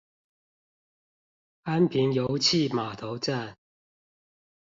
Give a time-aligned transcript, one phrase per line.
[1.61, 3.55] 安平遊憩碼頭站